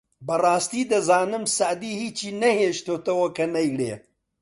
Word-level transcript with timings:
بەڕاستی 0.27 0.83
دەزانم 0.91 1.43
سەعدی 1.55 1.97
هیچی 2.01 2.29
نەهێشتۆتەوە 2.41 3.27
کە 3.37 3.45
نەیڵێت 3.55 4.03